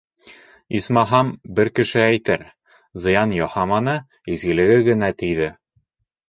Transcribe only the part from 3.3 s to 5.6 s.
яһаманы, изгелеге генә тейҙе.